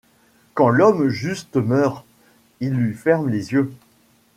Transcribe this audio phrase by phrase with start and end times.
[0.55, 2.03] Quand l’homme juste meurt,
[2.59, 3.71] il lui ferme les yeux;